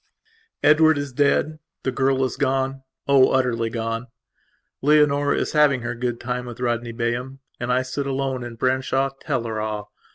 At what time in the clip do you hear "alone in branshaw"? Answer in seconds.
8.07-9.11